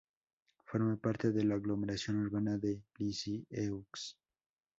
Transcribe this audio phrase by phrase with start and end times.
[0.65, 4.17] Forma parte de la aglomeración urbana de Lisieux.